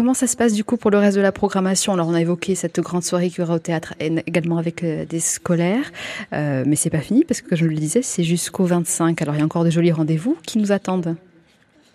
Comment 0.00 0.14
ça 0.14 0.26
se 0.26 0.34
passe 0.34 0.54
du 0.54 0.64
coup 0.64 0.78
pour 0.78 0.90
le 0.90 0.96
reste 0.96 1.18
de 1.18 1.20
la 1.20 1.30
programmation? 1.30 1.92
Alors 1.92 2.08
on 2.08 2.14
a 2.14 2.22
évoqué 2.22 2.54
cette 2.54 2.80
grande 2.80 3.02
soirée 3.02 3.28
qui 3.28 3.42
aura 3.42 3.56
au 3.56 3.58
théâtre 3.58 3.92
également 4.00 4.56
avec 4.56 4.82
euh, 4.82 5.04
des 5.04 5.20
scolaires, 5.20 5.92
euh, 6.32 6.64
mais 6.66 6.74
c'est 6.74 6.88
pas 6.88 7.00
fini 7.00 7.22
parce 7.22 7.42
que 7.42 7.50
comme 7.50 7.58
je 7.58 7.66
le 7.66 7.74
disais, 7.74 8.00
c'est 8.00 8.22
jusqu'au 8.22 8.64
25. 8.64 9.20
Alors 9.20 9.34
il 9.34 9.40
y 9.40 9.42
a 9.42 9.44
encore 9.44 9.62
de 9.62 9.68
jolis 9.68 9.92
rendez-vous 9.92 10.38
qui 10.46 10.56
nous 10.56 10.72
attendent. 10.72 11.16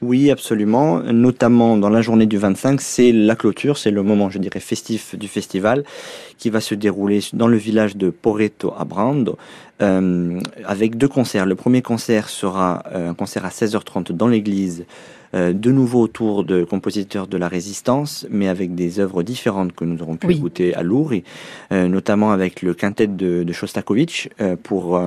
Oui, 0.03 0.29
absolument. 0.29 0.99
Notamment 0.99 1.77
dans 1.77 1.89
la 1.89 2.01
journée 2.01 2.27
du 2.27 2.37
25, 2.37 2.79
c'est 2.79 3.11
la 3.11 3.35
clôture, 3.35 3.79
c'est 3.79 3.89
le 3.89 4.03
moment, 4.03 4.29
je 4.29 4.37
dirais, 4.37 4.59
festif 4.59 5.15
du 5.15 5.27
festival 5.27 5.83
qui 6.37 6.51
va 6.51 6.61
se 6.61 6.75
dérouler 6.75 7.21
dans 7.33 7.47
le 7.47 7.57
village 7.57 7.97
de 7.97 8.11
Poreto 8.11 8.71
à 8.77 8.85
Brando 8.85 9.35
euh, 9.81 10.39
avec 10.63 10.97
deux 10.97 11.07
concerts. 11.07 11.47
Le 11.47 11.55
premier 11.55 11.81
concert 11.81 12.29
sera 12.29 12.83
euh, 12.93 13.09
un 13.09 13.13
concert 13.15 13.45
à 13.45 13.49
16h30 13.49 14.11
dans 14.11 14.27
l'église 14.27 14.85
euh, 15.35 15.53
de 15.53 15.71
nouveau 15.71 16.01
autour 16.01 16.43
de 16.43 16.63
compositeurs 16.63 17.27
de 17.27 17.37
la 17.37 17.47
résistance, 17.47 18.25
mais 18.29 18.47
avec 18.47 18.73
des 18.75 18.99
œuvres 18.99 19.21
différentes 19.23 19.73
que 19.73 19.83
nous 19.83 20.01
aurons 20.01 20.15
pu 20.17 20.27
Oui. 20.27 20.37
écouter 20.37 20.73
à 20.73 20.81
Lourdes, 20.83 21.21
euh, 21.71 21.87
notamment 21.87 22.31
avec 22.31 22.61
le 22.61 22.73
quintet 22.73 23.07
de, 23.07 23.43
de 23.43 23.53
Shostakovich 23.53 24.29
euh, 24.41 24.55
pour 24.61 25.01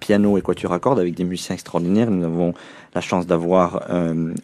piano 0.00 0.36
et 0.38 0.42
quatuor 0.42 0.72
à 0.72 0.78
cordes 0.78 0.98
avec 0.98 1.14
des 1.14 1.24
musiciens 1.24 1.54
extraordinaires. 1.54 2.10
Nous 2.10 2.24
avons 2.24 2.54
la 2.94 3.00
chance 3.02 3.26
d'avoir 3.26 3.82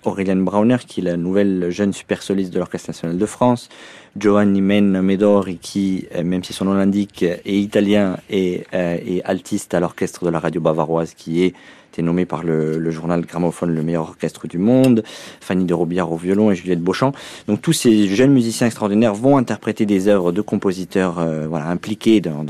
Aurélien 0.04 0.36
Brauner, 0.36 0.76
qui 0.86 1.00
est 1.00 1.04
la 1.04 1.16
nouvelle 1.16 1.70
jeune 1.70 1.92
super 1.92 2.22
soliste 2.22 2.52
de 2.52 2.58
l'Orchestre 2.58 2.90
national 2.90 3.18
de 3.18 3.26
France, 3.26 3.68
Giovanni 4.16 4.60
Men 4.60 5.00
Medori, 5.00 5.56
qui, 5.56 6.06
même 6.22 6.44
si 6.44 6.52
son 6.52 6.66
nom 6.66 6.74
l'indique, 6.74 7.22
est 7.22 7.40
italien 7.46 8.18
et, 8.30 8.64
et 8.72 9.22
altiste 9.24 9.72
à 9.74 9.80
l'orchestre 9.80 10.24
de 10.26 10.30
la 10.30 10.38
radio 10.38 10.60
bavaroise, 10.60 11.14
qui 11.14 11.42
est 11.42 11.54
été 11.94 12.02
nommé 12.02 12.26
par 12.26 12.42
le, 12.42 12.90
journal 12.90 13.20
Gramophone 13.22 13.72
le 13.72 13.82
meilleur 13.82 14.02
orchestre 14.02 14.48
du 14.48 14.58
monde, 14.58 15.04
Fanny 15.40 15.64
de 15.64 15.74
Robillard 15.74 16.10
au 16.10 16.16
violon 16.16 16.50
et 16.50 16.56
Juliette 16.56 16.80
Beauchamp. 16.80 17.12
Donc 17.46 17.62
tous 17.62 17.72
ces 17.72 18.08
jeunes 18.08 18.32
musiciens 18.32 18.66
extraordinaires 18.66 19.14
vont 19.14 19.36
interpréter 19.36 19.86
des 19.86 20.08
œuvres 20.08 20.32
de 20.32 20.40
compositeurs 20.40 21.20
euh, 21.20 21.46
voilà, 21.48 21.66
impliqués 21.66 22.20
dans, 22.20 22.42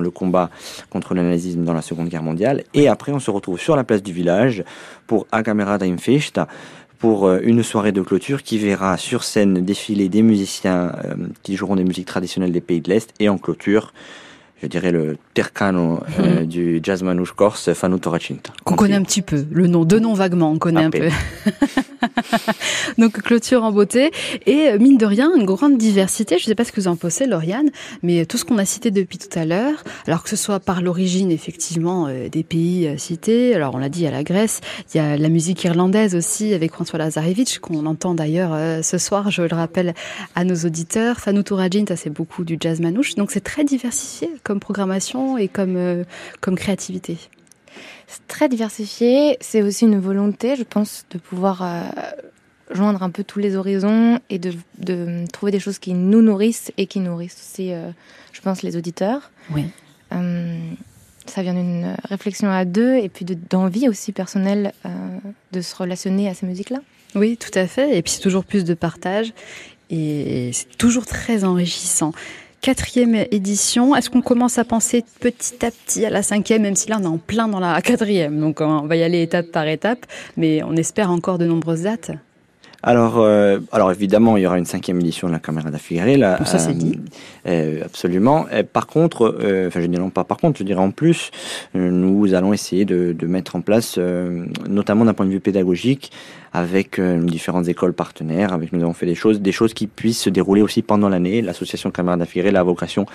le 0.00 0.10
combat 0.10 0.50
contre 0.90 1.14
le 1.14 1.22
nazisme 1.22 1.64
dans 1.64 1.72
la 1.72 1.80
Seconde 1.80 2.08
Guerre 2.08 2.22
mondiale. 2.22 2.64
Et 2.74 2.88
après, 2.88 3.12
on 3.12 3.18
se 3.18 3.30
retrouve 3.30 3.58
sur 3.58 3.76
la 3.76 3.84
place 3.84 4.02
du 4.02 4.12
village 4.12 4.62
pour 5.06 5.26
A 5.32 5.42
Camerata 5.42 5.86
in 5.86 5.96
Festa, 5.96 6.46
pour 6.98 7.26
euh, 7.26 7.40
une 7.42 7.62
soirée 7.62 7.92
de 7.92 8.02
clôture 8.02 8.42
qui 8.42 8.58
verra 8.58 8.98
sur 8.98 9.24
scène 9.24 9.64
défiler 9.64 10.10
des 10.10 10.22
musiciens 10.22 10.92
euh, 11.04 11.14
qui 11.42 11.56
joueront 11.56 11.76
des 11.76 11.84
musiques 11.84 12.06
traditionnelles 12.06 12.52
des 12.52 12.60
pays 12.60 12.82
de 12.82 12.90
l'Est 12.90 13.14
et 13.20 13.30
en 13.30 13.38
clôture, 13.38 13.94
je 14.62 14.66
dirais 14.68 14.92
le 14.92 15.16
tercano 15.34 16.00
euh, 16.20 16.44
du 16.44 16.80
jazz 16.82 17.02
manouche 17.02 17.32
corse 17.32 17.72
Fanu 17.72 17.98
Toracinta. 17.98 18.52
Qu'on 18.64 18.76
connaît 18.76 18.94
un 18.94 19.02
petit 19.02 19.22
peu, 19.22 19.44
le 19.50 19.66
nom, 19.66 19.84
deux 19.84 19.98
noms 19.98 20.14
vaguement, 20.14 20.50
on 20.52 20.58
connaît 20.58 20.82
À 20.82 20.86
un 20.86 20.90
peine. 20.90 21.10
peu. 21.44 21.50
Donc 22.98 23.20
clôture 23.22 23.64
en 23.64 23.72
beauté 23.72 24.10
et 24.46 24.68
euh, 24.68 24.78
mine 24.78 24.98
de 24.98 25.06
rien 25.06 25.30
une 25.34 25.44
grande 25.44 25.78
diversité. 25.78 26.38
Je 26.38 26.44
ne 26.44 26.46
sais 26.46 26.54
pas 26.54 26.64
ce 26.64 26.72
que 26.72 26.80
vous 26.80 26.88
en 26.88 26.96
pensez, 26.96 27.26
Lauriane, 27.26 27.70
mais 28.02 28.26
tout 28.26 28.38
ce 28.38 28.44
qu'on 28.44 28.58
a 28.58 28.64
cité 28.64 28.90
depuis 28.90 29.18
tout 29.18 29.38
à 29.38 29.44
l'heure, 29.44 29.84
alors 30.06 30.22
que 30.22 30.28
ce 30.28 30.36
soit 30.36 30.60
par 30.60 30.82
l'origine 30.82 31.30
effectivement 31.30 32.06
euh, 32.08 32.28
des 32.28 32.42
pays 32.42 32.86
euh, 32.86 32.96
cités. 32.96 33.54
Alors 33.54 33.74
on 33.74 33.78
l'a 33.78 33.88
dit, 33.88 34.06
a 34.06 34.10
la 34.10 34.24
Grèce, 34.24 34.60
il 34.92 34.98
y 34.98 35.00
a 35.00 35.16
la 35.16 35.28
musique 35.28 35.62
irlandaise 35.64 36.14
aussi 36.14 36.54
avec 36.54 36.72
François 36.72 36.98
Lazarevich 36.98 37.58
qu'on 37.58 37.86
entend 37.86 38.14
d'ailleurs 38.14 38.52
euh, 38.52 38.82
ce 38.82 38.98
soir. 38.98 39.30
Je 39.30 39.42
le 39.42 39.54
rappelle 39.54 39.94
à 40.34 40.44
nos 40.44 40.54
auditeurs. 40.54 41.18
Fanou 41.18 41.42
Tourajin, 41.42 41.84
ça 41.86 41.96
c'est 41.96 42.10
beaucoup 42.10 42.44
du 42.44 42.56
jazz 42.60 42.80
manouche. 42.80 43.14
Donc 43.14 43.30
c'est 43.30 43.40
très 43.40 43.64
diversifié 43.64 44.30
comme 44.42 44.60
programmation 44.60 45.38
et 45.38 45.48
comme 45.48 45.76
euh, 45.76 46.04
comme 46.40 46.56
créativité. 46.56 47.16
C'est 48.06 48.26
très 48.28 48.48
diversifié. 48.48 49.36
C'est 49.40 49.62
aussi 49.62 49.84
une 49.84 49.98
volonté, 49.98 50.56
je 50.56 50.62
pense, 50.64 51.04
de 51.10 51.18
pouvoir 51.18 51.62
euh, 51.62 51.82
joindre 52.72 53.02
un 53.02 53.10
peu 53.10 53.24
tous 53.24 53.38
les 53.38 53.56
horizons 53.56 54.18
et 54.30 54.38
de, 54.38 54.52
de 54.78 55.24
trouver 55.32 55.52
des 55.52 55.60
choses 55.60 55.78
qui 55.78 55.94
nous 55.94 56.22
nourrissent 56.22 56.72
et 56.76 56.86
qui 56.86 57.00
nourrissent 57.00 57.38
aussi, 57.40 57.72
euh, 57.72 57.90
je 58.32 58.40
pense, 58.40 58.62
les 58.62 58.76
auditeurs. 58.76 59.30
Oui. 59.50 59.66
Euh, 60.12 60.58
ça 61.26 61.42
vient 61.42 61.54
d'une 61.54 61.94
réflexion 62.04 62.50
à 62.50 62.64
deux 62.64 62.96
et 62.96 63.08
puis 63.08 63.24
de- 63.24 63.36
d'envie 63.48 63.88
aussi 63.88 64.12
personnelle 64.12 64.72
de 65.52 65.60
se 65.60 65.74
relationner 65.76 66.28
à 66.28 66.34
ces 66.34 66.46
musiques-là. 66.46 66.78
Oui, 67.14 67.36
tout 67.36 67.56
à 67.56 67.66
fait. 67.66 67.96
Et 67.96 68.02
puis 68.02 68.12
c'est 68.14 68.20
toujours 68.20 68.44
plus 68.44 68.64
de 68.64 68.74
partage 68.74 69.32
et 69.90 70.50
c'est 70.52 70.76
toujours 70.78 71.06
très 71.06 71.44
enrichissant. 71.44 72.12
Quatrième 72.62 73.16
édition, 73.32 73.96
est-ce 73.96 74.08
qu'on 74.08 74.22
commence 74.22 74.56
à 74.56 74.64
penser 74.64 75.04
petit 75.18 75.66
à 75.66 75.72
petit 75.72 76.06
à 76.06 76.10
la 76.10 76.22
cinquième, 76.22 76.62
même 76.62 76.76
si 76.76 76.88
là 76.88 76.98
on 77.00 77.02
est 77.02 77.06
en 77.06 77.18
plein 77.18 77.48
dans 77.48 77.58
la 77.58 77.82
quatrième, 77.82 78.38
donc 78.38 78.60
on 78.60 78.86
va 78.86 78.94
y 78.94 79.02
aller 79.02 79.20
étape 79.20 79.50
par 79.50 79.66
étape, 79.66 80.06
mais 80.36 80.62
on 80.62 80.76
espère 80.76 81.10
encore 81.10 81.38
de 81.38 81.46
nombreuses 81.46 81.82
dates. 81.82 82.12
Alors, 82.84 83.18
euh, 83.18 83.60
alors 83.70 83.92
évidemment, 83.92 84.36
il 84.36 84.42
y 84.42 84.46
aura 84.46 84.58
une 84.58 84.64
cinquième 84.64 84.98
édition 85.00 85.28
de 85.28 85.32
la 85.32 85.38
Caméra 85.38 85.70
da. 85.70 85.78
Bon, 85.78 86.44
ça, 86.44 86.58
c'est 86.58 86.74
dit. 86.74 86.98
euh, 87.46 87.80
absolument. 87.84 88.46
Euh, 88.52 88.64
par 88.64 88.86
contre, 88.88 89.36
euh, 89.40 89.68
enfin, 89.68 89.80
je 89.80 89.86
dirais 89.86 90.02
non 90.02 90.10
pas 90.10 90.24
par 90.24 90.36
contre, 90.38 90.58
je 90.58 90.64
dirais 90.64 90.80
en 90.80 90.90
plus, 90.90 91.30
euh, 91.76 91.90
nous 91.90 92.34
allons 92.34 92.52
essayer 92.52 92.84
de, 92.84 93.12
de 93.12 93.26
mettre 93.26 93.54
en 93.54 93.60
place, 93.60 93.94
euh, 93.98 94.44
notamment 94.68 95.04
d'un 95.04 95.14
point 95.14 95.26
de 95.26 95.30
vue 95.30 95.38
pédagogique, 95.40 96.10
avec 96.52 96.98
euh, 96.98 97.20
différentes 97.22 97.68
écoles 97.68 97.92
partenaires. 97.92 98.52
Avec 98.52 98.72
nous 98.72 98.82
avons 98.82 98.94
fait 98.94 99.06
des 99.06 99.14
choses, 99.14 99.40
des 99.40 99.52
choses 99.52 99.74
qui 99.74 99.86
puissent 99.86 100.20
se 100.20 100.30
dérouler 100.30 100.62
aussi 100.62 100.82
pendant 100.82 101.08
l'année. 101.08 101.40
L'association 101.40 101.90
Caméra 101.92 102.16
da 102.16 102.26
Figuerella 102.26 102.60
a 102.60 102.64
vocation 102.64 103.06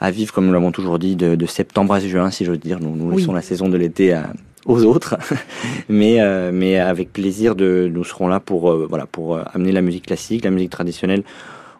à 0.00 0.10
vivre, 0.10 0.32
comme 0.34 0.46
nous 0.46 0.52
l'avons 0.52 0.70
toujours 0.72 0.98
dit, 0.98 1.16
de, 1.16 1.34
de 1.34 1.46
septembre 1.46 1.94
à 1.94 2.00
juin, 2.00 2.30
si 2.30 2.44
j'ose 2.44 2.60
dire. 2.60 2.78
Nous, 2.80 2.94
nous 2.94 3.08
Oui. 3.10 3.16
laissons 3.16 3.32
la 3.32 3.42
saison 3.42 3.68
de 3.70 3.76
l'été 3.78 4.12
à 4.12 4.28
aux 4.66 4.84
autres, 4.84 5.16
mais 5.88 6.20
euh, 6.20 6.50
mais 6.52 6.78
avec 6.78 7.12
plaisir 7.12 7.54
de 7.54 7.90
nous 7.92 8.04
serons 8.04 8.28
là 8.28 8.40
pour 8.40 8.70
euh, 8.70 8.86
voilà 8.88 9.06
pour 9.06 9.36
euh, 9.36 9.42
amener 9.52 9.72
la 9.72 9.82
musique 9.82 10.06
classique, 10.06 10.44
la 10.44 10.50
musique 10.50 10.70
traditionnelle 10.70 11.22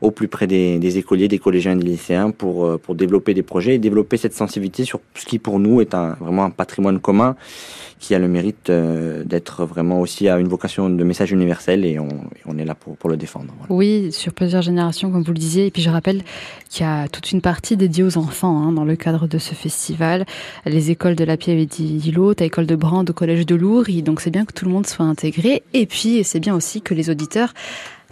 au 0.05 0.11
plus 0.11 0.29
près 0.29 0.47
des, 0.47 0.99
écoliers, 0.99 1.29
des 1.29 1.39
collégiens 1.39 1.73
et 1.73 1.83
des 1.83 1.87
lycéens 1.87 2.31
pour 2.31 2.67
euh, 2.67 2.79
pour 2.79 2.95
développer 2.95 3.33
des 3.33 3.43
projets 3.43 3.77
et 3.77 3.79
développer 3.79 4.17
cette 4.17 4.35
sensibilité 4.35 4.85
sur 4.85 5.01
ce 5.15 5.25
qui 5.25 5.39
pour 5.39 5.59
nous 5.59 5.81
est 5.81 5.95
un 5.95 6.17
vraiment 6.21 6.45
un 6.45 6.51
patrimoine 6.51 7.01
commun 7.01 7.37
qui 7.99 8.15
a 8.15 8.19
le 8.19 8.29
mérite 8.29 8.69
euh, 8.69 9.25
d'être 9.25 9.65
vraiment 9.65 10.01
aussi 10.01 10.29
à 10.29 10.39
une 10.39 10.49
vocation 10.49 10.91
de 10.91 11.05
message 11.05 11.33
universel 11.33 11.87
et 11.87 11.99
on, 11.99 12.09
on 12.45 12.59
est 12.59 12.67
là 12.67 12.75
pour 12.75 12.97
pour 12.99 13.09
le 13.09 13.17
défendre. 13.17 13.55
Oui, 13.71 14.13
sur 14.13 14.35
plusieurs 14.35 14.61
générations, 14.61 15.11
comme 15.11 15.23
vous 15.23 15.33
le 15.33 15.39
disiez. 15.39 15.67
Et 15.67 15.71
puis 15.71 15.81
je 15.81 15.89
rappelle 15.89 16.23
qu'il 16.69 16.85
y 16.85 16.89
a 16.89 17.09
toute 17.09 17.33
une 17.33 17.41
partie 17.41 17.77
dédiée 17.79 18.05
aux 18.05 18.19
enfants 18.19 18.59
hein, 18.59 18.73
dans 18.73 18.85
le 18.85 18.97
cadre 18.97 19.27
de 19.27 19.39
ce 19.39 19.55
festival. 19.55 20.27
Les 20.67 20.91
écoles 20.91 21.17
de 21.17 21.25
la 21.25 21.39
Piève 21.39 21.59
et 21.59 21.67
d'Îlot, 21.67 22.33
à 22.33 22.43
l'école 22.43 22.67
de 22.67 22.77
Brande, 22.77 23.09
au 23.11 23.15
collège 23.15 23.47
de 23.47 23.55
Lourdes. 23.55 24.03
Donc 24.03 24.21
c'est 24.21 24.31
bien 24.31 24.45
que 24.45 24.53
tout 24.53 24.67
le 24.67 24.71
monde 24.71 24.87
soit 24.87 25.07
intégré. 25.07 25.63
Et 25.73 25.87
puis 25.87 26.25
c'est 26.25 26.41
bien 26.41 26.55
aussi 26.55 26.83
que 26.83 26.93
les 26.93 27.09
auditeurs 27.09 27.55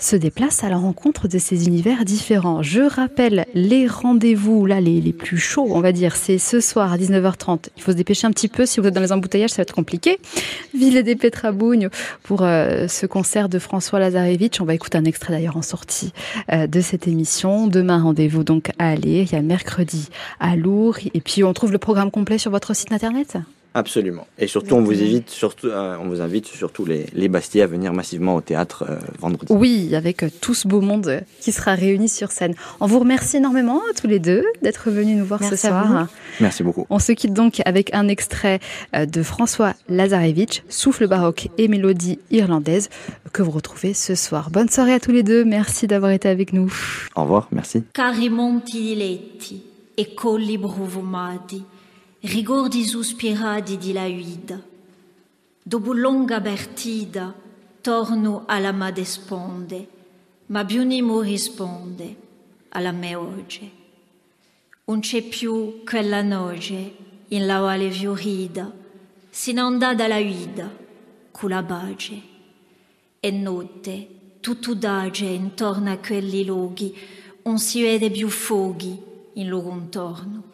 se 0.02 0.16
déplace 0.16 0.64
à 0.64 0.68
la 0.68 0.76
rencontre 0.76 1.28
de 1.28 1.38
ces 1.38 1.66
univers 1.66 2.04
différents. 2.04 2.62
Je 2.62 2.82
rappelle 2.82 3.46
les 3.54 3.86
rendez-vous, 3.86 4.66
là, 4.66 4.80
les, 4.80 5.00
les 5.00 5.12
plus 5.12 5.38
chauds, 5.38 5.68
on 5.70 5.80
va 5.80 5.92
dire, 5.92 6.16
c'est 6.16 6.38
ce 6.38 6.60
soir 6.60 6.92
à 6.92 6.98
19h30. 6.98 7.68
Il 7.76 7.82
faut 7.82 7.92
se 7.92 7.96
dépêcher 7.96 8.26
un 8.26 8.30
petit 8.30 8.48
peu. 8.48 8.66
Si 8.66 8.80
vous 8.80 8.86
êtes 8.86 8.94
dans 8.94 9.00
les 9.00 9.12
embouteillages, 9.12 9.50
ça 9.50 9.56
va 9.58 9.62
être 9.62 9.74
compliqué. 9.74 10.18
Ville 10.74 11.02
des 11.02 11.16
Petrabougne 11.16 11.88
pour 12.22 12.42
euh, 12.42 12.88
ce 12.88 13.06
concert 13.06 13.48
de 13.48 13.58
François 13.58 14.00
Lazarevitch. 14.00 14.60
On 14.60 14.64
va 14.64 14.74
écouter 14.74 14.98
un 14.98 15.04
extrait 15.04 15.32
d'ailleurs 15.32 15.56
en 15.56 15.62
sortie 15.62 16.12
euh, 16.52 16.66
de 16.66 16.80
cette 16.80 17.06
émission. 17.06 17.66
Demain, 17.68 18.02
rendez-vous 18.02 18.44
donc 18.44 18.70
à 18.78 18.88
aller. 18.88 19.22
Il 19.22 19.32
y 19.32 19.36
a 19.36 19.42
mercredi 19.42 20.08
à 20.40 20.56
Lourdes. 20.56 21.10
Et 21.14 21.20
puis, 21.20 21.44
on 21.44 21.52
trouve 21.52 21.72
le 21.72 21.78
programme 21.78 22.10
complet 22.10 22.38
sur 22.38 22.50
votre 22.50 22.74
site 22.74 22.92
internet? 22.92 23.38
Absolument. 23.74 24.26
Et 24.38 24.46
surtout, 24.46 24.74
on 24.74 24.82
vous 24.82 24.92
invite 24.92 25.30
surtout, 25.30 25.68
euh, 25.68 25.96
on 26.00 26.08
vous 26.08 26.20
invite 26.20 26.46
surtout 26.46 26.84
les, 26.84 27.06
les 27.14 27.28
Bastiers 27.28 27.62
à 27.62 27.66
venir 27.66 27.92
massivement 27.92 28.36
au 28.36 28.40
théâtre 28.40 28.84
euh, 28.88 28.98
vendredi. 29.18 29.52
Oui, 29.52 29.94
avec 29.94 30.22
euh, 30.22 30.28
tout 30.40 30.54
ce 30.54 30.68
beau 30.68 30.80
monde 30.80 31.22
qui 31.40 31.52
sera 31.52 31.74
réuni 31.74 32.08
sur 32.08 32.32
scène. 32.32 32.54
On 32.80 32.86
vous 32.86 32.98
remercie 32.98 33.38
énormément 33.38 33.80
tous 34.00 34.06
les 34.06 34.18
deux 34.18 34.44
d'être 34.62 34.90
venus 34.90 35.16
nous 35.16 35.24
voir 35.24 35.40
Merci 35.40 35.56
ce 35.56 35.68
soir. 35.68 36.06
Merci 36.40 36.62
beaucoup. 36.62 36.86
On 36.90 36.98
se 36.98 37.12
quitte 37.12 37.32
donc 37.32 37.62
avec 37.64 37.94
un 37.94 38.08
extrait 38.08 38.60
de 38.94 39.22
François 39.22 39.74
Lazarevitch, 39.88 40.62
Souffle 40.68 41.06
baroque 41.06 41.48
et 41.58 41.68
mélodie 41.68 42.18
irlandaise, 42.30 42.90
que 43.32 43.42
vous 43.42 43.50
retrouvez 43.50 43.94
ce 43.94 44.14
soir. 44.14 44.50
Bonne 44.50 44.68
soirée 44.68 44.94
à 44.94 45.00
tous 45.00 45.12
les 45.12 45.22
deux. 45.22 45.44
Merci 45.44 45.86
d'avoir 45.86 46.10
été 46.12 46.28
avec 46.28 46.52
nous. 46.52 46.72
Au 47.16 47.22
revoir. 47.22 47.48
Merci. 47.52 47.84
Cari 47.92 48.28
monti 48.28 48.82
di 48.82 48.94
letti 48.96 49.62
e 49.94 50.14
colli 50.14 50.58
bruvumati, 50.58 51.64
rigordi 52.24 52.84
sospirati 52.84 53.76
di 53.76 53.92
la 53.92 54.08
guida. 54.08 54.60
Dopo 55.60 55.92
longa 55.92 56.40
bertida, 56.40 57.34
torno 57.80 58.44
alla 58.46 58.70
ma 58.70 58.92
desponde, 58.92 59.88
ma 60.46 60.62
Bionimo 60.64 61.20
risponde 61.20 62.16
alla 62.70 62.92
me 62.92 63.14
oggi. 63.16 63.70
Non 64.84 65.00
c'è 65.00 65.22
più 65.22 65.82
quella 65.84 66.22
noce 66.22 66.94
in 67.28 67.46
la 67.46 67.58
quale 67.58 67.90
fiorida 67.90 68.72
si 69.28 69.52
non 69.52 69.78
dà 69.78 69.94
dalla 69.94 70.22
guida, 70.22 70.70
con 71.32 71.50
la 71.50 71.62
bace. 71.62 72.30
E 73.18 73.30
notte, 73.32 74.08
tutto 74.38 74.74
dage 74.74 75.24
intorno 75.24 75.90
a 75.90 75.96
quelli 75.96 76.44
luoghi, 76.44 76.96
non 77.42 77.58
si 77.58 77.82
vede 77.82 78.10
più 78.10 78.28
fuochi 78.28 78.96
in 79.34 79.48
loro 79.48 79.70
intorno. 79.70 80.51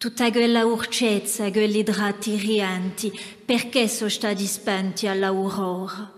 Tutta 0.00 0.30
quella 0.30 0.64
urcezza, 0.64 1.50
quegli 1.50 1.82
drati 1.82 2.34
rianti, 2.36 3.12
perché 3.44 3.86
sono 3.86 4.08
stati 4.08 4.46
spenti 4.46 5.06
all'aurora? 5.06 6.10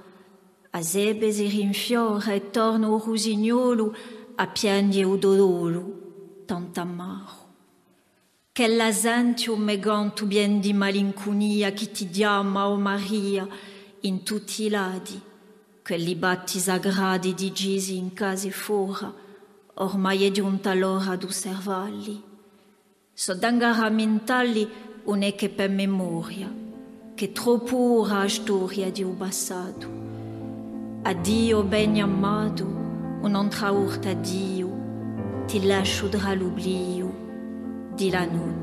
A 0.71 0.83
sebe 0.83 1.33
si 1.33 1.49
rinfiora 1.49 2.33
e 2.33 2.51
torna 2.51 2.89
o 2.89 3.03
rusignolo 3.05 3.93
a 4.37 4.47
piangere 4.47 5.05
o 5.05 5.17
dolore, 5.17 5.85
tanto 6.47 6.79
amaro. 6.79 7.49
Che 8.53 8.69
l'asentio 8.69 9.57
meganto 9.57 10.27
bien 10.27 10.61
di 10.61 10.73
malinconia 10.73 11.73
che 11.73 11.91
ti 11.91 12.09
chiama, 12.09 12.69
o 12.69 12.77
Maria, 12.77 13.49
in 14.03 14.23
tutti 14.23 14.63
i 14.63 14.69
lati, 14.69 15.21
quelli 15.83 16.15
batti 16.15 16.61
sagradi 16.61 17.35
di 17.35 17.51
Gisi 17.51 17.97
in 17.97 18.13
casa 18.13 18.47
e 18.47 18.53
fuori, 18.53 19.09
ormai 19.75 20.25
è 20.25 20.31
giunta 20.31 20.73
l'ora 20.73 21.17
d'osservarli. 21.17 22.31
So 23.25 23.35
dangara 23.35 23.89
mentali 23.89 24.69
non 25.07 25.23
è 25.23 25.37
che 25.37 25.49
per 25.49 25.71
memoria, 25.71 26.53
che 27.15 27.31
troppo 27.31 28.01
ora 28.01 28.27
storia 28.27 28.91
di 28.91 29.05
un 29.05 29.17
passato. 29.17 29.87
Addio 31.03 31.63
ben 31.63 32.01
amato, 32.01 32.65
un'altra 33.21 33.71
urta 33.71 34.13
Dio, 34.13 35.45
ti 35.47 35.65
lascio 35.65 36.09
tra 36.09 36.35
l'oblio 36.35 37.93
di 37.95 38.11
la 38.11 38.25
notte. 38.25 38.62